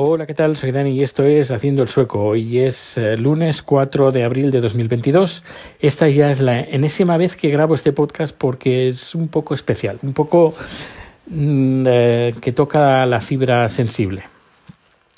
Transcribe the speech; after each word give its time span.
Hola, 0.00 0.26
¿qué 0.26 0.34
tal? 0.34 0.56
Soy 0.56 0.70
Dani 0.70 0.90
y 0.90 1.02
esto 1.02 1.24
es 1.24 1.50
Haciendo 1.50 1.82
el 1.82 1.88
Sueco. 1.88 2.22
Hoy 2.22 2.60
es 2.60 2.96
eh, 2.98 3.16
lunes 3.16 3.62
4 3.62 4.12
de 4.12 4.22
abril 4.22 4.52
de 4.52 4.60
2022. 4.60 5.42
Esta 5.80 6.08
ya 6.08 6.30
es 6.30 6.38
la 6.38 6.60
enésima 6.60 7.16
vez 7.16 7.34
que 7.34 7.48
grabo 7.48 7.74
este 7.74 7.90
podcast 7.90 8.32
porque 8.32 8.86
es 8.86 9.16
un 9.16 9.26
poco 9.26 9.54
especial, 9.54 9.98
un 10.02 10.12
poco 10.12 10.54
mm, 11.26 11.84
eh, 11.88 12.34
que 12.40 12.52
toca 12.52 13.04
la 13.06 13.20
fibra 13.20 13.68
sensible. 13.68 14.22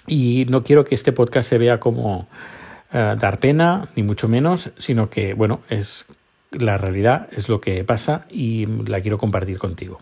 Y 0.06 0.46
no 0.48 0.62
quiero 0.62 0.86
que 0.86 0.94
este 0.94 1.12
podcast 1.12 1.50
se 1.50 1.58
vea 1.58 1.78
como 1.78 2.26
eh, 2.90 3.16
dar 3.20 3.38
pena, 3.38 3.86
ni 3.96 4.02
mucho 4.02 4.28
menos, 4.28 4.70
sino 4.78 5.10
que, 5.10 5.34
bueno, 5.34 5.60
es 5.68 6.06
la 6.52 6.78
realidad, 6.78 7.28
es 7.32 7.50
lo 7.50 7.60
que 7.60 7.84
pasa 7.84 8.24
y 8.30 8.64
la 8.86 9.02
quiero 9.02 9.18
compartir 9.18 9.58
contigo. 9.58 10.00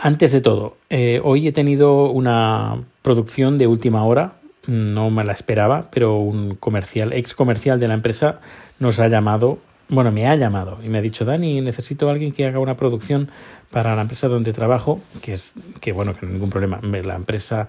Antes 0.00 0.30
de 0.30 0.40
todo, 0.40 0.76
eh, 0.90 1.20
hoy 1.24 1.48
he 1.48 1.52
tenido 1.52 2.08
una 2.12 2.84
producción 3.02 3.58
de 3.58 3.66
última 3.66 4.04
hora, 4.04 4.34
no 4.68 5.10
me 5.10 5.24
la 5.24 5.32
esperaba, 5.32 5.88
pero 5.90 6.18
un 6.18 6.54
comercial, 6.54 7.12
ex 7.12 7.34
comercial 7.34 7.80
de 7.80 7.88
la 7.88 7.94
empresa 7.94 8.40
nos 8.78 9.00
ha 9.00 9.08
llamado, 9.08 9.58
bueno, 9.88 10.12
me 10.12 10.28
ha 10.28 10.36
llamado 10.36 10.78
y 10.84 10.88
me 10.88 10.98
ha 10.98 11.00
dicho, 11.00 11.24
Dani, 11.24 11.60
necesito 11.62 12.08
a 12.08 12.12
alguien 12.12 12.30
que 12.30 12.44
haga 12.44 12.60
una 12.60 12.76
producción 12.76 13.28
para 13.72 13.96
la 13.96 14.02
empresa 14.02 14.28
donde 14.28 14.52
trabajo, 14.52 15.00
que 15.20 15.32
es, 15.32 15.52
que 15.80 15.90
bueno, 15.90 16.14
que 16.14 16.20
no 16.22 16.28
hay 16.28 16.34
ningún 16.34 16.50
problema, 16.50 16.80
la 16.80 17.16
empresa, 17.16 17.66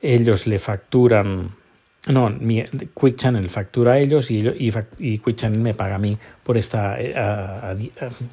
ellos 0.00 0.46
le 0.46 0.58
facturan 0.58 1.50
no, 2.06 2.30
mi, 2.30 2.64
Quick 2.98 3.16
Channel 3.16 3.50
factura 3.50 3.94
a 3.94 3.98
ellos 3.98 4.30
y, 4.30 4.38
y, 4.38 5.18
Quick 5.18 5.36
Channel 5.36 5.60
me 5.60 5.74
paga 5.74 5.96
a 5.96 5.98
mí 5.98 6.16
por 6.42 6.56
esta 6.56 6.96
eh, 6.98 7.12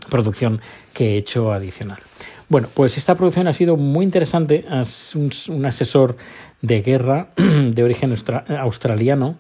producción 0.10 0.62
que 0.94 1.16
he 1.16 1.18
hecho 1.18 1.52
adicional. 1.52 2.00
Bueno, 2.48 2.68
pues 2.74 2.98
esta 2.98 3.16
producción 3.16 3.48
ha 3.48 3.54
sido 3.54 3.76
muy 3.76 4.06
interesante. 4.06 4.66
Es 4.82 5.16
un, 5.16 5.66
asesor 5.66 6.16
de 6.62 6.82
guerra 6.82 7.30
de 7.36 7.84
origen 7.84 8.14
australiano. 8.60 9.38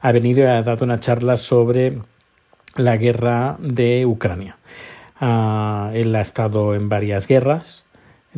Ha 0.00 0.12
venido 0.12 0.40
y 0.40 0.46
ha 0.46 0.62
dado 0.62 0.84
una 0.84 1.00
charla 1.00 1.36
sobre 1.36 1.98
la 2.76 2.96
guerra 2.96 3.56
de 3.58 4.06
Ucrania. 4.06 4.56
Ah, 5.20 5.90
él 5.92 6.14
ha 6.14 6.20
estado 6.20 6.74
en 6.74 6.88
varias 6.88 7.26
guerras 7.26 7.84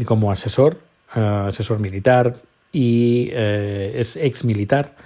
como 0.06 0.33
asesor, 0.33 0.79
ah, 1.12 1.47
asesor 1.49 1.79
militar 1.79 2.37
y 2.73 3.29
eh, 3.33 3.93
es 3.97 4.17
ex 4.17 4.45
militar 4.45 4.97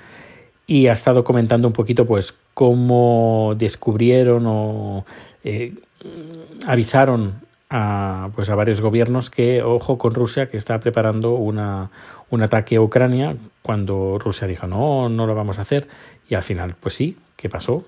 y 0.67 0.87
ha 0.87 0.93
estado 0.93 1.25
comentando 1.25 1.69
un 1.69 1.75
poquito 1.75 2.07
pues 2.07 2.35
cómo 2.55 3.55
descubrieron 3.59 4.45
o 4.47 5.05
eh, 5.45 5.75
avisaron 6.67 7.46
a, 7.71 8.31
pues 8.35 8.49
a 8.51 8.55
varios 8.55 8.81
gobiernos 8.81 9.31
que, 9.31 9.63
ojo 9.63 9.99
con 9.99 10.15
Rusia, 10.15 10.49
que 10.49 10.57
está 10.57 10.79
preparando 10.79 11.33
una, 11.33 11.91
un 12.31 12.43
ataque 12.43 12.77
a 12.77 12.81
Ucrania, 12.81 13.37
cuando 13.63 14.19
Rusia 14.19 14.47
dijo, 14.47 14.67
no, 14.67 15.09
no 15.09 15.27
lo 15.27 15.35
vamos 15.35 15.59
a 15.59 15.63
hacer, 15.63 15.89
y 16.29 16.35
al 16.35 16.43
final, 16.43 16.77
pues 16.81 16.95
sí, 16.95 17.17
¿qué 17.37 17.49
pasó? 17.49 17.85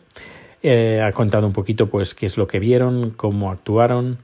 Eh, 0.62 1.01
ha 1.03 1.12
contado 1.12 1.47
un 1.47 1.53
poquito, 1.53 1.89
pues, 1.89 2.15
qué 2.15 2.27
es 2.27 2.37
lo 2.37 2.47
que 2.47 2.59
vieron, 2.59 3.11
cómo 3.11 3.51
actuaron, 3.51 4.19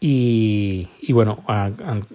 y, 0.00 0.88
y 1.00 1.12
bueno, 1.12 1.44
han, 1.46 2.06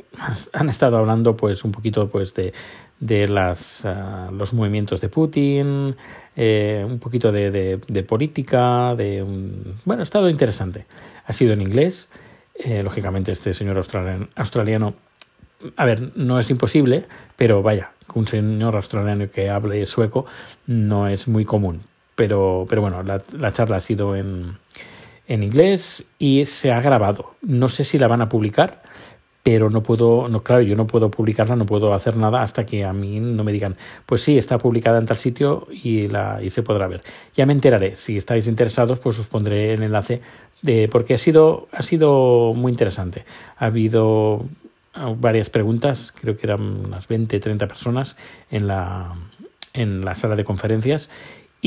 han, 0.54 0.70
estado 0.70 0.98
hablando, 0.98 1.38
pues, 1.38 1.64
un 1.64 1.72
poquito, 1.72 2.10
pues, 2.10 2.34
de, 2.34 2.52
de 3.00 3.28
las, 3.28 3.86
uh, 3.86 4.34
los 4.34 4.54
movimientos 4.54 5.02
de 5.02 5.10
Putin, 5.10 5.96
eh, 6.36 6.84
un 6.86 7.00
poquito 7.00 7.32
de, 7.32 7.52
de, 7.52 7.80
de 7.88 8.04
política, 8.04 8.96
de 8.96 9.22
un... 9.22 9.76
bueno, 9.86 10.02
ha 10.02 10.04
estado 10.04 10.30
interesante. 10.30 10.86
Ha 11.26 11.34
sido 11.34 11.54
en 11.54 11.62
inglés, 11.62 12.10
eh, 12.56 12.82
lógicamente, 12.84 13.32
este 13.32 13.54
señor 13.54 13.78
australiano, 13.78 14.94
a 15.76 15.86
ver, 15.86 16.12
no 16.16 16.40
es 16.40 16.50
imposible, 16.50 17.06
pero 17.36 17.62
vaya, 17.62 17.92
un 18.14 18.28
señor 18.28 18.76
australiano 18.76 19.30
que 19.30 19.50
hable 19.50 19.86
sueco 19.86 20.26
no 20.68 21.08
es 21.08 21.28
muy 21.28 21.46
común. 21.46 21.82
Pero, 22.16 22.66
pero 22.70 22.82
bueno, 22.82 23.04
la, 23.04 23.22
la 23.38 23.52
charla 23.52 23.78
ha 23.78 23.82
sido 23.82 24.16
en, 24.16 24.58
en 25.28 25.44
inglés 25.44 26.06
y 26.18 26.46
se 26.46 26.72
ha 26.72 26.80
grabado. 26.80 27.36
No 27.42 27.68
sé 27.68 27.84
si 27.84 27.98
la 27.98 28.08
van 28.08 28.22
a 28.22 28.30
publicar, 28.30 28.82
pero 29.46 29.70
no 29.70 29.84
puedo, 29.84 30.28
no, 30.28 30.42
claro, 30.42 30.64
yo 30.64 30.76
no 30.76 30.88
puedo 30.88 31.12
publicarla, 31.12 31.56
no 31.56 31.68
puedo 31.68 31.94
hacer 31.94 32.18
nada 32.18 32.42
hasta 32.42 32.66
que 32.66 32.84
a 32.84 32.94
mí 32.94 33.20
no 33.20 33.44
me 33.44 33.52
digan, 33.52 33.76
pues 34.08 34.22
sí, 34.22 34.40
está 34.40 34.58
publicada 34.58 34.98
en 34.98 35.06
tal 35.06 35.18
sitio 35.18 35.68
y, 35.70 36.08
la, 36.08 36.40
y 36.42 36.50
se 36.50 36.64
podrá 36.64 36.88
ver. 36.88 37.02
Ya 37.36 37.46
me 37.46 37.54
enteraré, 37.54 37.96
si 37.96 38.18
estáis 38.18 38.48
interesados, 38.48 38.98
pues 38.98 39.20
os 39.20 39.28
pondré 39.28 39.76
el 39.76 39.84
enlace, 39.84 40.22
de, 40.64 40.90
porque 40.92 41.14
ha 41.14 41.20
sido, 41.20 41.68
ha 41.72 41.84
sido 41.84 42.56
muy 42.56 42.72
interesante. 42.72 43.24
Ha 43.58 43.68
habido 43.68 44.38
uh, 44.38 45.16
varias 45.16 45.52
preguntas, 45.52 46.12
creo 46.20 46.36
que 46.38 46.48
eran 46.48 46.62
unas 46.88 47.08
20, 47.08 47.40
30 47.40 47.68
personas 47.68 48.18
en 48.50 48.66
la, 48.66 49.14
en 49.74 50.04
la 50.04 50.16
sala 50.16 50.36
de 50.36 50.44
conferencias 50.44 51.12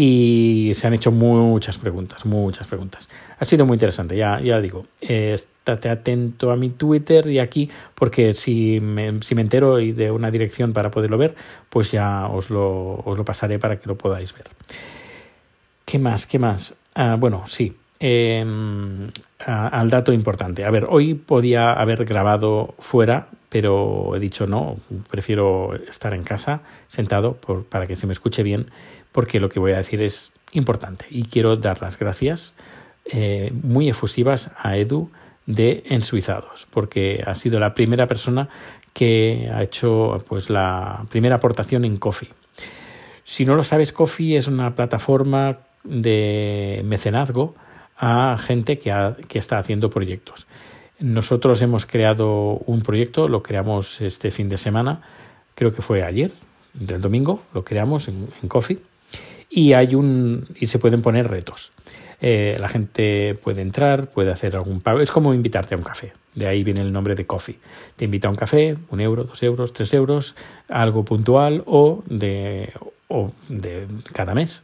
y 0.01 0.71
se 0.75 0.87
han 0.87 0.95
hecho 0.95 1.11
muchas 1.11 1.77
preguntas, 1.77 2.25
muchas 2.25 2.69
preguntas. 2.69 3.09
Ha 3.37 3.45
sido 3.45 3.67
muy 3.67 3.75
interesante, 3.75 4.17
ya, 4.17 4.41
ya 4.41 4.61
digo. 4.61 4.87
Eh, 5.01 5.33
estate 5.35 5.91
atento 5.91 6.53
a 6.53 6.57
mi 6.57 6.71
Twitter 6.71 7.27
y 7.27 7.41
aquí, 7.41 7.69
porque 7.97 8.33
si 8.33 8.79
me, 8.79 9.21
si 9.23 9.35
me 9.35 9.41
entero 9.43 9.75
de 9.75 10.11
una 10.13 10.31
dirección 10.31 10.73
para 10.73 10.93
poderlo 10.93 11.19
ver, 11.19 11.35
pues 11.69 11.91
ya 11.91 12.29
os 12.29 12.49
lo, 12.49 13.01
os 13.05 13.19
lo 13.19 13.25
pasaré 13.25 13.59
para 13.59 13.81
que 13.81 13.89
lo 13.89 13.99
podáis 13.99 14.33
ver. 14.35 14.47
¿Qué 15.85 15.99
más? 15.99 16.29
¿Qué 16.29 16.39
más? 16.39 16.75
Ah, 16.95 17.17
bueno, 17.19 17.43
sí. 17.49 17.77
Em, 17.99 19.09
al 19.45 19.91
dato 19.91 20.13
importante. 20.13 20.65
A 20.65 20.71
ver, 20.71 20.87
hoy 20.89 21.15
podía 21.15 21.73
haber 21.73 22.05
grabado 22.05 22.77
fuera, 22.79 23.27
pero 23.49 24.15
he 24.15 24.21
dicho 24.21 24.47
no, 24.47 24.77
prefiero 25.11 25.75
estar 25.75 26.15
en 26.15 26.23
casa 26.23 26.61
sentado 26.87 27.35
por, 27.35 27.65
para 27.65 27.89
que 27.89 27.97
se 27.97 28.07
me 28.07 28.13
escuche 28.13 28.45
bien 28.45 28.71
porque 29.13 29.41
lo 29.41 29.49
que 29.49 29.61
voy 29.61 29.73
a 29.73 29.79
decir 29.79 30.03
es 30.03 30.33
importante 30.53 31.07
y 31.11 31.25
quiero 31.25 31.57
dar 31.57 31.81
las 31.83 31.99
gracias 31.99 32.55
eh, 33.05 33.53
muy 33.63 33.89
efusivas 33.89 34.53
a 34.59 34.77
Edu 34.77 35.11
de 35.47 35.83
Ensuizados, 35.87 36.67
porque 36.71 37.23
ha 37.27 37.35
sido 37.35 37.59
la 37.59 37.73
primera 37.73 38.07
persona 38.07 38.49
que 38.93 39.51
ha 39.53 39.63
hecho 39.63 40.23
pues 40.29 40.51
la 40.51 41.07
primera 41.09 41.37
aportación 41.37 41.85
en 41.85 41.97
Coffee. 41.97 42.29
Si 43.25 43.45
no 43.45 43.55
lo 43.55 43.63
sabes, 43.63 43.93
Coffee 43.93 44.37
es 44.37 44.47
una 44.47 44.75
plataforma 44.75 45.59
de 45.85 46.83
mecenazgo 46.85 47.55
a 47.97 48.37
gente 48.39 48.79
que, 48.79 48.93
que 49.27 49.39
está 49.39 49.59
haciendo 49.59 49.89
proyectos. 49.89 50.47
Nosotros 50.99 51.63
hemos 51.63 51.87
creado 51.87 52.59
un 52.67 52.83
proyecto, 52.83 53.29
lo 53.29 53.43
creamos 53.43 54.01
este 54.01 54.31
fin 54.31 54.49
de 54.49 54.59
semana, 54.59 55.01
creo 55.55 55.73
que 55.73 55.81
fue 55.81 56.03
ayer, 56.03 56.33
del 56.75 57.01
domingo, 57.01 57.43
lo 57.55 57.65
creamos 57.65 58.09
en, 58.09 58.29
en 58.43 58.49
Coffee 58.49 58.79
y 59.51 59.73
hay 59.73 59.95
un 59.95 60.47
y 60.59 60.67
se 60.67 60.79
pueden 60.79 61.03
poner 61.03 61.29
retos. 61.29 61.73
Eh, 62.21 62.57
la 62.59 62.69
gente 62.69 63.35
puede 63.35 63.63
entrar, 63.63 64.09
puede 64.09 64.33
hacer 64.33 64.57
algún 64.57 64.81
pago. 64.81 65.01
Es 65.01 65.13
como 65.13 65.35
invitarte 65.35 65.75
a 65.75 65.79
un 65.79 65.85
café. 65.85 66.13
De 66.35 66.47
ahí 66.47 66.65
viene 66.65 66.81
el 66.81 66.93
nombre 66.93 67.15
de 67.15 67.27
coffee. 67.27 67.59
Te 67.97 68.07
invita 68.07 68.29
a 68.29 68.31
un 68.31 68.37
café, 68.37 68.77
un 68.91 69.01
euro, 69.01 69.25
dos 69.25 69.43
euros, 69.43 69.73
tres 69.73 69.95
euros, 69.95 70.35
algo 70.69 71.05
puntual 71.05 71.63
o 71.67 72.03
de, 72.07 72.73
o 73.09 73.33
de 73.49 73.87
cada 74.13 74.35
mes. 74.35 74.63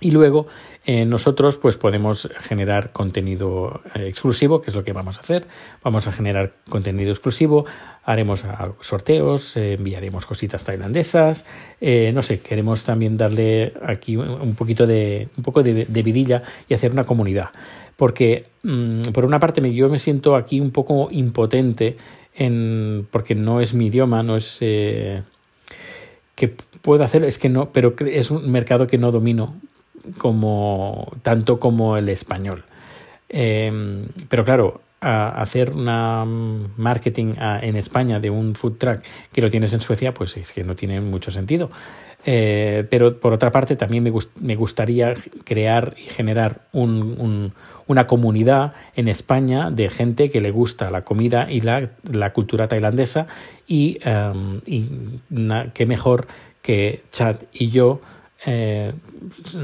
Y 0.00 0.10
luego 0.10 0.46
eh, 0.84 1.06
nosotros 1.06 1.56
pues 1.56 1.78
podemos 1.78 2.28
generar 2.40 2.92
contenido 2.92 3.80
eh, 3.94 4.06
exclusivo, 4.08 4.60
que 4.60 4.68
es 4.68 4.76
lo 4.76 4.84
que 4.84 4.92
vamos 4.92 5.16
a 5.16 5.20
hacer. 5.20 5.46
Vamos 5.82 6.06
a 6.06 6.12
generar 6.12 6.52
contenido 6.68 7.10
exclusivo, 7.10 7.64
haremos 8.04 8.44
ah, 8.44 8.72
sorteos, 8.80 9.56
eh, 9.56 9.74
enviaremos 9.74 10.26
cositas 10.26 10.64
tailandesas, 10.64 11.46
no 11.80 12.22
sé, 12.22 12.40
queremos 12.40 12.84
también 12.84 13.16
darle 13.16 13.72
aquí 13.84 14.16
un 14.16 14.54
poquito 14.54 14.86
de 14.86 15.28
un 15.36 15.42
poco 15.42 15.62
de, 15.62 15.84
vidilla 16.02 16.42
y 16.68 16.74
hacer 16.74 16.92
una 16.92 17.04
comunidad, 17.04 17.50
porque 17.96 18.46
mm, 18.62 19.12
por 19.12 19.24
una 19.24 19.40
parte 19.40 19.74
yo 19.74 19.88
me 19.88 19.98
siento 19.98 20.36
aquí 20.36 20.60
un 20.60 20.72
poco 20.72 21.08
impotente 21.10 21.96
en 22.34 23.08
porque 23.10 23.34
no 23.34 23.60
es 23.60 23.72
mi 23.72 23.86
idioma, 23.86 24.22
no 24.22 24.36
es 24.36 24.58
que 26.36 26.54
puedo 26.82 27.02
hacer 27.02 27.24
es 27.24 27.38
que 27.38 27.48
no, 27.48 27.72
pero 27.72 27.94
es 28.06 28.30
un 28.30 28.50
mercado 28.52 28.86
que 28.86 28.98
no 28.98 29.10
domino 29.10 29.54
como 30.18 31.12
tanto 31.22 31.58
como 31.60 31.96
el 31.96 32.08
español. 32.08 32.64
Em, 33.28 34.06
pero 34.28 34.44
claro, 34.44 34.80
hacer 35.00 35.70
una 35.70 36.24
marketing 36.24 37.34
en 37.62 37.76
España 37.76 38.18
de 38.18 38.30
un 38.30 38.54
food 38.54 38.76
truck 38.78 39.02
que 39.32 39.40
lo 39.40 39.50
tienes 39.50 39.72
en 39.72 39.80
Suecia, 39.80 40.12
pues 40.12 40.36
es 40.36 40.52
que 40.52 40.64
no 40.64 40.74
tiene 40.74 41.00
mucho 41.00 41.30
sentido. 41.30 41.70
Eh, 42.28 42.84
pero 42.90 43.20
por 43.20 43.32
otra 43.32 43.52
parte, 43.52 43.76
también 43.76 44.02
me, 44.02 44.12
me 44.40 44.56
gustaría 44.56 45.14
crear 45.44 45.94
y 45.96 46.08
generar 46.08 46.62
un, 46.72 47.52
una 47.86 48.06
comunidad 48.08 48.72
en 48.96 49.06
España 49.06 49.70
de 49.70 49.88
gente 49.90 50.28
que 50.28 50.40
le 50.40 50.50
gusta 50.50 50.90
la 50.90 51.02
comida 51.02 51.46
y 51.48 51.60
la, 51.60 51.90
la 52.10 52.32
cultura 52.32 52.66
tailandesa 52.66 53.28
y, 53.68 53.98
um, 54.04 54.60
y 54.66 54.88
qué 55.72 55.86
mejor 55.86 56.26
que 56.62 57.02
Chad 57.12 57.36
y 57.52 57.70
yo 57.70 58.00
eh, 58.44 58.92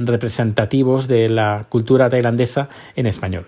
representativos 0.05 1.09
de 1.09 1.29
la 1.29 1.67
cultura 1.69 2.09
tailandesa 2.09 2.69
en 2.97 3.07
español. 3.07 3.47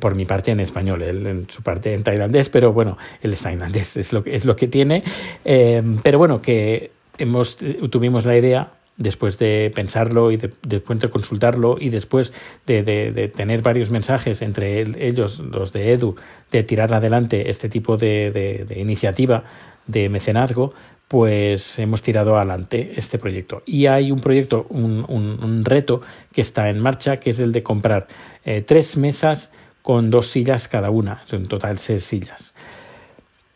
Por 0.00 0.16
mi 0.16 0.24
parte 0.24 0.50
en 0.50 0.60
español, 0.60 1.02
él 1.02 1.26
en 1.26 1.48
su 1.48 1.62
parte 1.62 1.94
en 1.94 2.02
tailandés, 2.02 2.48
pero 2.48 2.72
bueno, 2.72 2.98
él 3.22 3.32
es 3.32 3.42
tailandés, 3.42 3.96
es 3.96 4.12
lo 4.12 4.24
que, 4.24 4.34
es 4.34 4.44
lo 4.44 4.56
que 4.56 4.66
tiene. 4.66 5.04
Eh, 5.44 5.82
pero 6.02 6.18
bueno, 6.18 6.40
que 6.40 6.90
hemos, 7.18 7.58
tuvimos 7.90 8.24
la 8.24 8.36
idea 8.36 8.72
después 8.96 9.38
de 9.38 9.70
pensarlo 9.74 10.30
y 10.30 10.36
de, 10.36 10.50
después 10.62 10.98
de 11.00 11.10
consultarlo 11.10 11.76
y 11.78 11.90
después 11.90 12.32
de, 12.66 12.82
de, 12.82 13.28
tener 13.28 13.62
varios 13.62 13.90
mensajes 13.90 14.42
entre 14.42 14.80
ellos, 15.06 15.38
los 15.38 15.72
de 15.72 15.92
Edu, 15.92 16.16
de 16.50 16.62
tirar 16.62 16.92
adelante 16.94 17.50
este 17.50 17.68
tipo 17.68 17.96
de, 17.96 18.66
iniciativa 18.76 19.44
de 19.86 20.08
mecenazgo, 20.08 20.72
pues 21.08 21.78
hemos 21.78 22.02
tirado 22.02 22.36
adelante 22.36 22.94
este 22.96 23.18
proyecto. 23.18 23.62
Y 23.64 23.86
hay 23.86 24.10
un 24.10 24.20
proyecto, 24.20 24.66
un, 24.70 25.04
un, 25.08 25.64
reto 25.64 26.00
que 26.32 26.40
está 26.40 26.68
en 26.68 26.80
marcha, 26.80 27.18
que 27.18 27.30
es 27.30 27.38
el 27.38 27.52
de 27.52 27.62
comprar 27.62 28.08
eh, 28.44 28.62
tres 28.62 28.96
mesas 28.96 29.52
con 29.82 30.10
dos 30.10 30.26
sillas 30.28 30.66
cada 30.66 30.90
una, 30.90 31.22
en 31.30 31.46
total 31.46 31.78
seis 31.78 32.04
sillas. 32.04 32.54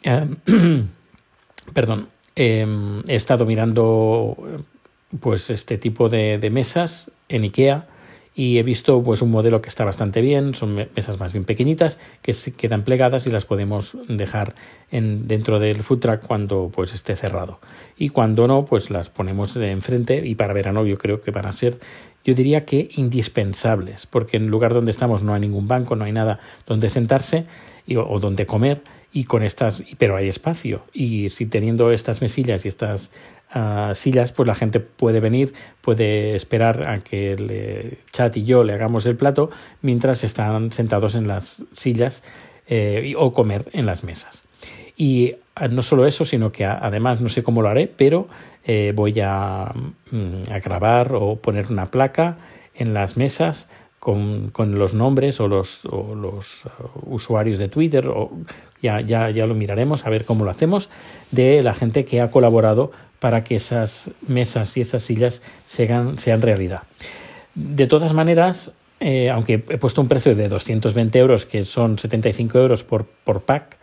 Eh, 0.05 0.37
perdón, 1.75 2.09
em, 2.37 3.03
he 3.09 3.17
estado 3.17 3.45
mirando 3.47 4.37
pues 5.19 5.51
este 5.51 5.77
tipo 5.77 6.09
de, 6.09 6.49
mesas 6.53 7.11
en 7.29 7.43
IKEA 7.43 7.87
y 8.41 8.57
he 8.57 8.63
visto 8.63 9.03
pues 9.03 9.21
un 9.21 9.31
modelo 9.31 9.61
que 9.61 9.69
está 9.69 9.85
bastante 9.85 10.23
bien, 10.23 10.55
son 10.55 10.75
mesas 10.75 11.21
más 11.21 11.35
bien 11.35 11.45
pequeñitas 11.45 12.01
que 12.23 12.33
se 12.33 12.55
quedan 12.55 12.85
plegadas 12.85 13.27
y 13.27 13.31
las 13.31 13.45
podemos 13.45 13.99
dejar 14.09 14.55
en, 14.91 15.29
dentro 15.29 15.61
del 15.61 15.83
food 15.83 15.99
truck 15.99 16.27
cuando 16.27 16.71
pues 16.75 16.95
esté 16.95 17.17
cerrado. 17.17 17.61
Y 17.99 18.09
cuando 18.09 18.49
no 18.49 18.65
pues 18.65 18.89
las 18.89 19.11
ponemos 19.11 19.55
enfrente 19.57 20.27
y 20.27 20.37
para 20.37 20.55
verano 20.55 20.87
yo 20.87 20.97
creo 20.97 21.21
que 21.21 21.33
van 21.33 21.45
a 21.45 21.53
ser 21.53 21.81
yo 22.25 22.35
diría 22.35 22.65
que 22.65 22.89
indispensables 22.97 24.07
porque 24.07 24.39
en 24.39 24.45
el 24.45 24.49
lugar 24.49 24.73
donde 24.73 24.93
estamos 24.93 25.23
no 25.23 25.35
hay 25.35 25.43
ningún 25.43 25.69
banco, 25.69 25.95
no 25.95 26.07
hay 26.07 26.13
nada 26.13 26.41
donde 26.67 26.89
sentarse 26.89 27.45
y, 27.87 27.97
o 27.97 28.21
donde 28.21 28.47
comer 28.47 28.81
y 29.13 29.25
con 29.25 29.43
estas, 29.43 29.83
pero 29.99 30.17
hay 30.17 30.29
espacio. 30.29 30.83
Y 30.95 31.29
si 31.29 31.45
teniendo 31.45 31.91
estas 31.91 32.23
mesillas 32.23 32.65
y 32.65 32.69
estas 32.69 33.11
sillas, 33.95 34.33
pues 34.33 34.47
la 34.47 34.55
gente 34.55 34.81
puede 34.81 35.21
venir, 35.21 35.55
puede 35.81 36.37
esperar 36.37 36.89
a 36.89 37.01
que 37.01 37.33
el 37.33 37.99
chat 38.13 38.37
y 38.37 38.45
yo 38.45 38.65
le 38.65 38.75
hagamos 38.75 39.07
el 39.07 39.17
plato 39.17 39.51
mientras 39.83 40.23
están 40.25 40.73
sentados 40.73 41.15
en 41.15 41.27
las 41.27 41.63
sillas 41.73 42.23
eh, 42.73 43.15
o 43.17 43.33
comer 43.33 43.69
en 43.73 43.87
las 43.87 44.05
mesas. 44.05 44.45
Y 44.97 45.35
ah, 45.57 45.67
no 45.67 45.83
solo 45.83 46.07
eso, 46.07 46.25
sino 46.25 46.53
que 46.53 46.65
además 46.65 47.21
no 47.21 47.29
sé 47.29 47.43
cómo 47.43 47.63
lo 47.63 47.69
haré, 47.69 47.89
pero 47.89 48.29
eh, 48.65 48.93
voy 48.95 49.19
a, 49.21 49.73
mm, 50.13 50.53
a, 50.53 50.59
grabar 50.61 51.13
o 51.15 51.37
poner 51.37 51.67
una 51.73 51.87
placa 51.87 52.37
en 52.75 52.95
las 52.95 53.17
mesas 53.17 53.69
con, 53.99 54.51
con 54.51 54.79
los 54.79 54.95
nombres 54.95 55.41
o 55.41 55.49
los, 55.49 55.85
o 55.87 56.15
los 56.15 56.65
uh, 56.67 57.15
usuarios 57.15 57.59
de 57.59 57.69
Twitter 57.69 58.07
o 58.07 58.31
ya, 58.81 59.01
ya, 59.01 59.31
ya 59.31 59.47
lo 59.47 59.55
miraremos 59.55 60.07
a 60.07 60.11
ver 60.11 60.25
cómo 60.25 60.45
lo 60.45 60.51
hacemos 60.51 60.91
de 61.31 61.63
la 61.63 61.75
gente 61.75 62.05
que 62.05 62.21
ha 62.21 62.31
colaborado 62.31 62.93
para 63.21 63.45
que 63.45 63.57
esas 63.57 64.11
mesas 64.27 64.77
y 64.77 64.81
esas 64.81 65.03
sillas 65.03 65.43
sean, 65.67 66.17
realidad. 66.43 66.83
De 67.55 67.87
todas 67.87 68.13
maneras, 68.13 68.73
eh, 68.99 69.31
aunque 69.31 69.55
he 69.69 69.79
puesto 69.79 70.01
un 70.01 70.09
precio 70.09 70.35
de 70.35 70.49
220 70.49 71.19
euros, 71.19 71.47
que 71.47 71.65
son 71.65 71.99
75 71.99 72.59
euros 72.59 72.83
por, 72.83 73.07
por 73.07 73.43
pack, 73.43 73.77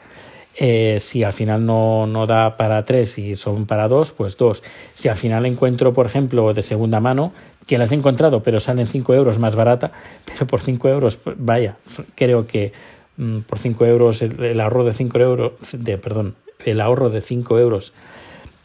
eh, 0.59 0.97
si 0.99 1.23
al 1.23 1.33
final 1.33 1.65
no, 1.65 2.07
no, 2.07 2.25
da 2.25 2.57
para 2.57 2.83
tres 2.83 3.19
y 3.19 3.35
son 3.35 3.67
para 3.67 3.87
dos, 3.87 4.11
pues 4.11 4.37
dos. 4.37 4.63
Si 4.95 5.07
al 5.07 5.15
final 5.15 5.45
encuentro, 5.45 5.93
por 5.93 6.07
ejemplo, 6.07 6.51
de 6.51 6.63
segunda 6.63 6.99
mano, 6.99 7.31
que 7.67 7.77
las 7.77 7.91
he 7.91 7.95
encontrado, 7.95 8.41
pero 8.41 8.59
salen 8.59 8.87
5 8.87 9.13
euros 9.13 9.37
más 9.37 9.55
barata, 9.55 9.91
pero 10.25 10.47
por 10.47 10.61
5 10.61 10.89
euros, 10.89 11.19
vaya, 11.35 11.75
creo 12.15 12.47
que 12.47 12.73
mm, 13.17 13.41
por 13.41 13.59
5 13.59 13.85
euros 13.85 14.21
el, 14.23 14.59
ahorro 14.59 14.83
de 14.83 14.93
5 14.93 15.19
euros, 15.19 15.51
de, 15.73 15.97
perdón, 15.99 16.35
el 16.65 16.81
ahorro 16.81 17.11
de 17.11 17.21
5 17.21 17.59
euros 17.59 17.93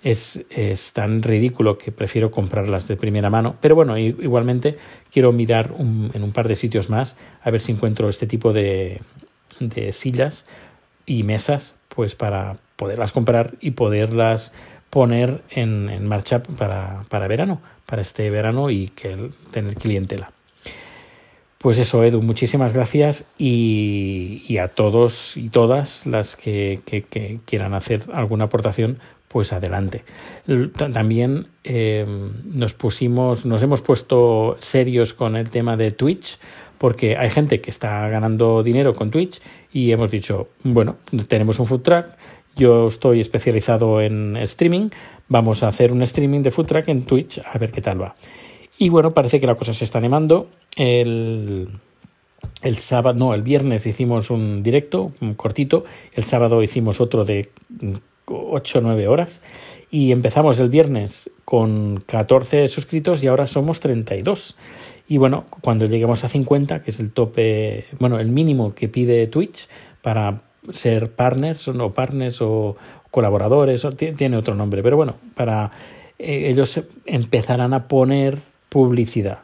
es, 0.02 0.93
tan 0.93 1.22
ridículo 1.22 1.78
que 1.78 1.93
prefiero 1.93 2.31
comprarlas 2.31 2.88
de 2.88 2.96
primera 2.96 3.31
mano. 3.31 3.56
Pero 3.60 3.75
bueno, 3.75 3.99
igualmente 3.99 4.78
quiero 5.12 5.32
mirar 5.32 5.75
en 5.78 6.22
un 6.22 6.32
par 6.32 6.49
de 6.49 6.56
sitios 6.56 6.90
más 6.90 7.16
a 7.43 7.50
ver 7.50 7.60
si 7.60 7.72
encuentro 7.72 8.08
este 8.08 8.26
tipo 8.26 8.52
de, 8.52 9.00
de 9.60 9.93
sillas 9.93 10.46
y 11.06 11.22
mesas 11.22 11.76
pues 11.88 12.14
para 12.14 12.56
poderlas 12.76 13.12
comprar 13.12 13.54
y 13.60 13.72
poderlas 13.72 14.52
poner 14.90 15.43
en, 15.50 15.88
en 15.88 16.06
marcha 16.06 16.43
para, 16.43 17.04
para, 17.08 17.26
verano, 17.26 17.60
para 17.87 18.02
este 18.02 18.28
verano 18.31 18.70
y 18.70 18.88
que 18.88 19.31
tener 19.50 19.75
clientela. 19.75 20.32
Pues 21.62 21.78
eso, 21.78 22.02
Edu, 22.02 22.22
muchísimas 22.22 22.72
gracias 22.72 23.25
y, 23.38 24.58
a 24.58 24.66
todos 24.66 25.37
y 25.37 25.49
todas 25.49 26.06
las 26.06 26.34
que, 26.34 26.81
quieran 27.44 27.75
hacer 27.75 28.02
alguna 28.12 28.46
aportación, 28.46 28.99
pues 29.32 29.52
adelante. 29.52 30.05
También 30.76 31.46
eh, 31.64 32.05
nos 32.44 32.75
pusimos, 32.75 33.46
nos 33.46 33.62
hemos 33.62 33.81
puesto 33.81 34.56
serios 34.58 35.14
con 35.14 35.37
el 35.37 35.50
tema 35.50 35.76
de 35.76 35.90
Twitch, 35.90 36.38
porque 36.79 37.17
hay 37.17 37.31
gente 37.31 37.61
que 37.61 37.70
está 37.70 38.08
ganando 38.08 38.62
dinero 38.62 38.94
con 38.94 39.11
Twitch 39.11 39.40
y 39.73 39.90
hemos 39.93 40.11
dicho, 40.11 40.49
bueno, 40.64 40.96
tenemos 41.29 41.58
un 41.58 41.67
food 41.67 41.81
truck, 41.81 42.06
yo 42.55 42.88
estoy 42.88 43.20
especializado 43.20 44.00
en 44.02 44.37
streaming, 44.37 44.90
vamos 45.29 45.62
a 45.62 45.69
hacer 45.69 45.93
un 45.93 46.02
streaming 46.02 46.43
de 46.43 46.50
food 46.50 46.67
truck 46.67 46.88
en 46.88 47.05
Twitch 47.05 47.40
a 47.44 47.56
ver 47.58 47.70
qué 47.73 47.81
tal 47.81 48.02
va. 48.02 48.14
Y 48.76 48.90
bueno, 48.90 49.12
parece 49.12 49.40
que 49.40 49.46
la 49.46 49.55
cosa 49.55 49.73
se 49.73 49.85
está 49.85 49.99
animando. 49.99 50.49
El, 50.76 51.69
el 52.62 52.76
sábado, 52.78 53.19
no, 53.19 53.32
el 53.32 53.43
viernes 53.43 53.87
hicimos 53.87 54.31
un 54.31 54.62
directo, 54.62 55.12
cortito, 55.37 55.85
el 56.14 56.25
sábado 56.25 56.62
hicimos 56.62 57.00
otro 57.00 57.25
de 57.25 57.50
8 58.26 58.78
o 58.78 58.82
9 58.82 59.08
horas 59.08 59.42
y 59.90 60.12
empezamos 60.12 60.58
el 60.58 60.69
viernes 60.69 61.30
con 61.44 62.02
14 62.06 62.69
suscritos 62.69 63.22
y 63.22 63.26
ahora 63.26 63.46
somos 63.46 63.80
32. 63.80 64.56
Y 65.06 65.19
bueno, 65.19 65.44
cuando 65.60 65.86
lleguemos 65.86 66.24
a 66.24 66.28
50, 66.28 66.82
que 66.82 66.90
es 66.90 67.00
el 67.00 67.12
tope, 67.12 67.84
bueno, 67.98 68.19
el 68.19 68.28
mínimo 68.28 68.74
que 68.74 68.88
pide 68.88 69.26
Twitch 69.26 69.69
para 70.00 70.42
ser 70.72 71.10
partners 71.10 71.69
o 71.69 71.74
no 71.74 71.90
partners 71.90 72.40
o 72.40 72.76
colaboradores, 73.10 73.84
o 73.84 73.92
tiene 73.92 74.36
otro 74.36 74.54
nombre, 74.54 74.82
pero 74.82 74.96
bueno, 74.96 75.16
para 75.34 75.70
eh, 76.18 76.48
ellos 76.48 76.80
empezarán 77.04 77.75
a 77.75 77.88
poner 77.88 78.38
publicidad. 78.70 79.40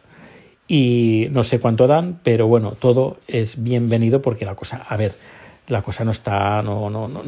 Y 0.67 1.29
no 1.31 1.45
sé 1.45 1.61
cuánto 1.61 1.87
dan, 1.87 2.21
pero 2.23 2.47
bueno, 2.47 2.73
todo 2.73 3.19
es 3.27 3.63
bienvenido 3.63 4.23
porque 4.23 4.47
la 4.47 4.55
cosa, 4.55 4.85
a 4.89 4.97
ver, 4.97 5.15
la 5.67 5.83
cosa 5.83 6.05
no 6.05 6.13
está, 6.13 6.63
no, 6.63 6.89
no, 6.89 7.09
no, 7.09 7.23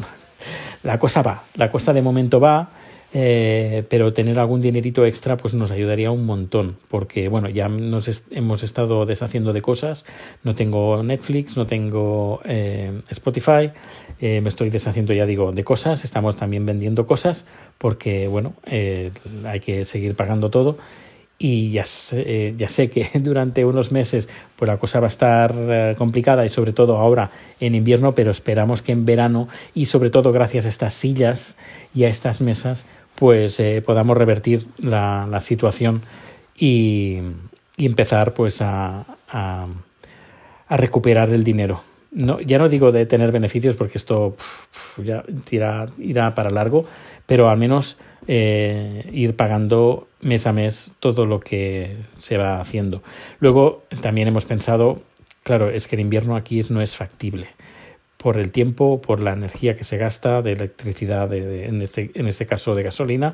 la 0.83 0.99
cosa 0.99 1.21
va, 1.21 1.43
la 1.55 1.71
cosa 1.71 1.93
de 1.93 2.01
momento 2.01 2.39
va, 2.39 2.69
eh, 3.13 3.83
pero 3.89 4.13
tener 4.13 4.39
algún 4.39 4.61
dinerito 4.61 5.05
extra 5.05 5.35
pues 5.35 5.53
nos 5.53 5.69
ayudaría 5.71 6.11
un 6.11 6.25
montón, 6.25 6.77
porque 6.87 7.27
bueno, 7.27 7.49
ya 7.49 7.67
nos 7.67 8.23
hemos 8.31 8.63
estado 8.63 9.05
deshaciendo 9.05 9.51
de 9.51 9.61
cosas, 9.61 10.05
no 10.43 10.55
tengo 10.55 11.03
Netflix, 11.03 11.57
no 11.57 11.67
tengo 11.67 12.39
eh, 12.45 13.01
Spotify, 13.09 13.71
eh, 14.21 14.39
me 14.39 14.47
estoy 14.47 14.69
deshaciendo 14.69 15.11
ya 15.11 15.25
digo 15.25 15.51
de 15.51 15.63
cosas, 15.65 16.05
estamos 16.05 16.37
también 16.37 16.65
vendiendo 16.65 17.05
cosas, 17.05 17.47
porque 17.77 18.29
bueno, 18.29 18.53
hay 18.65 19.59
que 19.59 19.83
seguir 19.83 20.15
pagando 20.15 20.49
todo 20.49 20.77
y 21.43 21.71
ya 21.71 21.85
sé, 21.85 22.23
eh, 22.27 22.53
ya 22.55 22.69
sé 22.69 22.91
que 22.91 23.09
durante 23.19 23.65
unos 23.65 23.91
meses 23.91 24.29
pues 24.55 24.69
la 24.69 24.77
cosa 24.77 24.99
va 24.99 25.07
a 25.07 25.09
estar 25.09 25.51
eh, 25.57 25.95
complicada 25.97 26.45
y 26.45 26.49
sobre 26.49 26.71
todo 26.71 26.97
ahora 26.97 27.31
en 27.59 27.73
invierno, 27.73 28.13
pero 28.13 28.29
esperamos 28.29 28.83
que 28.83 28.91
en 28.91 29.05
verano 29.05 29.47
y 29.73 29.87
sobre 29.87 30.11
todo 30.11 30.31
gracias 30.31 30.67
a 30.67 30.69
estas 30.69 30.93
sillas 30.93 31.57
y 31.95 32.03
a 32.03 32.09
estas 32.09 32.41
mesas 32.41 32.85
pues 33.15 33.59
eh, 33.59 33.81
podamos 33.83 34.17
revertir 34.17 34.67
la, 34.77 35.39
situación 35.39 36.03
y, 36.55 37.17
empezar 37.77 38.35
pues 38.35 38.61
a, 38.61 39.05
a, 39.27 39.67
recuperar 40.69 41.31
el 41.31 41.43
dinero. 41.43 41.81
No, 42.11 42.41
ya 42.41 42.57
no 42.57 42.67
digo 42.67 42.91
de 42.91 43.05
tener 43.05 43.31
beneficios 43.31 43.75
porque 43.75 43.97
esto 43.97 44.35
ya 45.03 45.23
irá, 45.49 45.87
irá 45.97 46.35
para 46.35 46.49
largo, 46.49 46.85
pero 47.25 47.49
al 47.49 47.57
menos 47.57 47.97
eh, 48.27 49.09
ir 49.13 49.35
pagando 49.37 50.09
mes 50.19 50.45
a 50.45 50.51
mes 50.51 50.91
todo 50.99 51.25
lo 51.25 51.39
que 51.39 51.95
se 52.17 52.37
va 52.37 52.59
haciendo. 52.59 53.01
Luego 53.39 53.83
también 54.01 54.27
hemos 54.27 54.43
pensado, 54.43 55.01
claro, 55.43 55.69
es 55.69 55.87
que 55.87 55.95
el 55.95 56.01
invierno 56.01 56.35
aquí 56.35 56.61
no 56.69 56.81
es 56.81 56.97
factible 56.97 57.47
por 58.17 58.37
el 58.37 58.51
tiempo, 58.51 59.01
por 59.01 59.19
la 59.21 59.31
energía 59.33 59.75
que 59.75 59.83
se 59.83 59.97
gasta 59.97 60.41
de 60.41 60.51
electricidad, 60.51 61.33
en, 61.33 61.81
este, 61.81 62.11
en, 62.13 62.27
este, 62.27 62.45
caso 62.45 62.75
de 62.75 62.83
gasolina, 62.83 63.33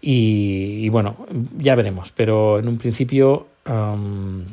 y, 0.00 0.90
bueno, 0.90 1.26
ya 1.56 1.74
veremos, 1.74 2.12
pero 2.12 2.58
en 2.58 2.68
un 2.68 2.76
principio 2.76 3.46
en, 3.64 4.46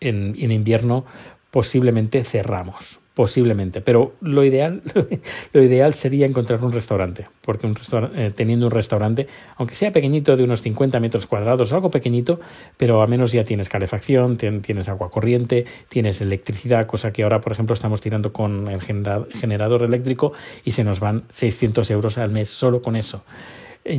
en 0.00 0.50
invierno 0.50 1.04
posiblemente 1.52 2.24
cerramos 2.24 2.98
posiblemente, 3.18 3.80
pero 3.80 4.14
lo 4.20 4.44
ideal, 4.44 4.80
lo 5.52 5.60
ideal 5.60 5.92
sería 5.94 6.24
encontrar 6.24 6.62
un 6.62 6.70
restaurante, 6.70 7.26
porque 7.40 7.66
un 7.66 7.76
eh, 8.14 8.30
teniendo 8.32 8.66
un 8.66 8.70
restaurante, 8.70 9.26
aunque 9.56 9.74
sea 9.74 9.90
pequeñito 9.90 10.36
de 10.36 10.44
unos 10.44 10.62
50 10.62 11.00
metros 11.00 11.26
cuadrados, 11.26 11.72
algo 11.72 11.90
pequeñito, 11.90 12.38
pero 12.76 13.02
al 13.02 13.08
menos 13.08 13.32
ya 13.32 13.42
tienes 13.42 13.68
calefacción, 13.68 14.36
tienes 14.36 14.88
agua 14.88 15.10
corriente, 15.10 15.66
tienes 15.88 16.20
electricidad, 16.20 16.86
cosa 16.86 17.12
que 17.12 17.24
ahora, 17.24 17.40
por 17.40 17.50
ejemplo, 17.50 17.74
estamos 17.74 18.00
tirando 18.00 18.32
con 18.32 18.68
el 18.68 18.80
generador 18.80 19.82
eléctrico 19.82 20.32
y 20.64 20.70
se 20.70 20.84
nos 20.84 21.00
van 21.00 21.24
600 21.30 21.90
euros 21.90 22.18
al 22.18 22.30
mes 22.30 22.50
solo 22.50 22.82
con 22.82 22.94
eso. 22.94 23.24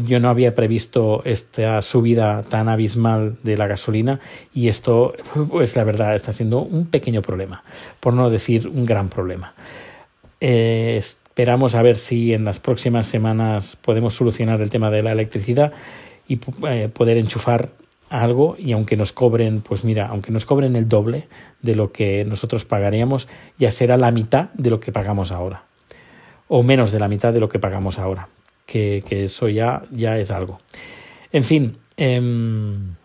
Yo 0.05 0.19
no 0.19 0.29
había 0.29 0.55
previsto 0.55 1.21
esta 1.25 1.81
subida 1.81 2.43
tan 2.43 2.69
abismal 2.69 3.37
de 3.43 3.57
la 3.57 3.67
gasolina 3.67 4.19
y 4.53 4.67
esto, 4.67 5.13
pues 5.49 5.75
la 5.75 5.83
verdad, 5.83 6.15
está 6.15 6.31
siendo 6.31 6.61
un 6.61 6.87
pequeño 6.87 7.21
problema, 7.21 7.63
por 7.99 8.13
no 8.13 8.29
decir 8.29 8.67
un 8.67 8.85
gran 8.85 9.09
problema. 9.09 9.53
Eh, 10.41 10.95
esperamos 10.97 11.75
a 11.75 11.81
ver 11.81 11.97
si 11.97 12.33
en 12.33 12.45
las 12.45 12.59
próximas 12.59 13.07
semanas 13.07 13.75
podemos 13.75 14.13
solucionar 14.13 14.61
el 14.61 14.69
tema 14.69 14.89
de 14.91 15.03
la 15.03 15.11
electricidad 15.11 15.73
y 16.27 16.39
eh, 16.67 16.89
poder 16.93 17.17
enchufar 17.17 17.69
algo 18.09 18.55
y 18.57 18.71
aunque 18.71 18.97
nos 18.97 19.11
cobren, 19.11 19.61
pues 19.61 19.83
mira, 19.83 20.07
aunque 20.07 20.31
nos 20.31 20.45
cobren 20.45 20.75
el 20.75 20.87
doble 20.87 21.27
de 21.61 21.75
lo 21.75 21.91
que 21.91 22.25
nosotros 22.25 22.65
pagaríamos, 22.65 23.27
ya 23.57 23.71
será 23.71 23.97
la 23.97 24.11
mitad 24.11 24.49
de 24.53 24.69
lo 24.69 24.79
que 24.79 24.91
pagamos 24.91 25.31
ahora 25.31 25.63
o 26.49 26.63
menos 26.63 26.91
de 26.91 26.99
la 26.99 27.07
mitad 27.07 27.31
de 27.31 27.39
lo 27.39 27.47
que 27.47 27.59
pagamos 27.59 27.99
ahora 27.99 28.27
que, 28.69 29.03
eso 29.09 29.49
ya, 29.49 29.83
ya 29.91 30.17
es 30.17 30.29
algo. 30.31 30.59
En 31.31 31.43
fin, 31.43 31.77
em, 31.97 32.95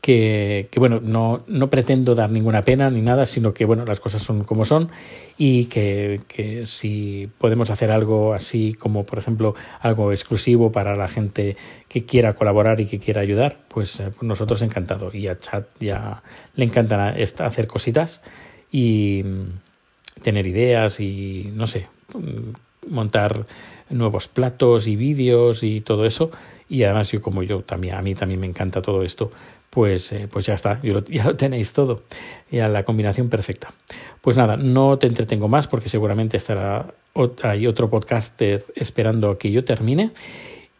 que, 0.00 0.68
bueno, 0.76 1.00
no, 1.02 1.42
no, 1.48 1.68
pretendo 1.68 2.14
dar 2.14 2.30
ninguna 2.30 2.62
pena 2.62 2.88
ni 2.90 3.02
nada, 3.02 3.26
sino 3.26 3.52
que 3.52 3.64
bueno, 3.64 3.84
las 3.84 3.98
cosas 3.98 4.22
son 4.22 4.44
como 4.44 4.64
son 4.64 4.90
y 5.36 5.64
que, 5.64 6.20
que, 6.28 6.66
si 6.66 7.28
podemos 7.38 7.70
hacer 7.70 7.90
algo 7.90 8.32
así 8.32 8.74
como 8.74 9.04
por 9.04 9.18
ejemplo 9.18 9.56
algo 9.80 10.12
exclusivo 10.12 10.70
para 10.70 10.94
la 10.94 11.08
gente 11.08 11.56
que 11.88 12.04
quiera 12.04 12.34
colaborar 12.34 12.80
y 12.80 12.86
que 12.86 13.00
quiera 13.00 13.20
ayudar, 13.20 13.58
pues, 13.66 13.98
eh, 13.98 14.10
pues 14.10 14.22
nosotros 14.22 14.62
encantado 14.62 15.10
y 15.12 15.26
a 15.26 15.38
Chat 15.40 15.66
ya 15.80 16.22
le 16.54 16.64
encantará 16.64 17.16
hacer 17.40 17.66
cositas 17.66 18.22
y 18.70 19.22
mm, 19.24 20.22
tener 20.22 20.46
ideas 20.46 21.00
y 21.00 21.50
no 21.52 21.66
sé, 21.66 21.88
mm, 22.14 22.65
montar 22.88 23.46
nuevos 23.90 24.28
platos 24.28 24.86
y 24.86 24.96
vídeos 24.96 25.62
y 25.62 25.80
todo 25.80 26.06
eso. 26.06 26.30
Y 26.68 26.82
además 26.82 27.12
yo 27.12 27.22
como 27.22 27.42
yo 27.42 27.60
también, 27.62 27.94
a 27.94 28.02
mí 28.02 28.14
también 28.14 28.40
me 28.40 28.46
encanta 28.46 28.82
todo 28.82 29.02
esto, 29.02 29.30
pues, 29.70 30.12
eh, 30.12 30.28
pues 30.30 30.46
ya 30.46 30.54
está, 30.54 30.80
ya 31.08 31.24
lo 31.24 31.36
tenéis 31.36 31.72
todo, 31.72 32.02
ya 32.50 32.68
la 32.68 32.84
combinación 32.84 33.28
perfecta. 33.28 33.72
Pues 34.20 34.36
nada, 34.36 34.56
no 34.56 34.98
te 34.98 35.06
entretengo 35.06 35.48
más 35.48 35.66
porque 35.68 35.88
seguramente 35.88 36.36
estará 36.36 36.94
hay 37.42 37.66
otro 37.66 37.88
podcaster 37.88 38.64
esperando 38.74 39.30
a 39.30 39.38
que 39.38 39.50
yo 39.50 39.64
termine 39.64 40.10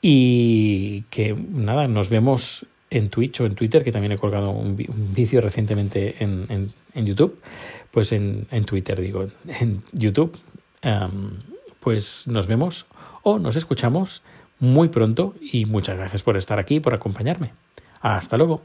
y 0.03 1.03
que 1.11 1.35
nada, 1.35 1.87
nos 1.87 2.09
vemos 2.11 2.67
en 2.91 3.09
Twitch 3.09 3.41
o 3.41 3.47
en 3.47 3.55
Twitter, 3.55 3.83
que 3.83 3.93
también 3.93 4.13
he 4.13 4.19
colgado 4.19 4.51
un, 4.51 4.77
vídeo 4.77 5.41
recientemente 5.41 6.17
en, 6.21 6.73
en, 6.95 7.07
YouTube, 7.07 7.41
pues 7.91 8.13
en, 8.13 8.47
en, 8.51 8.65
Twitter 8.65 9.01
digo, 9.01 9.27
en 9.61 9.83
YouTube, 9.93 10.37
pues 11.87 12.27
nos 12.27 12.49
vemos 12.49 12.85
o 13.23 13.39
nos 13.39 13.55
escuchamos 13.55 14.21
muy 14.59 14.89
pronto 14.89 15.37
y 15.41 15.67
muchas 15.67 15.97
gracias 15.97 16.21
por 16.21 16.37
estar 16.37 16.59
aquí, 16.59 16.81
por 16.81 16.95
acompañarme. 16.95 17.53
Hasta 18.01 18.37
luego. 18.37 18.61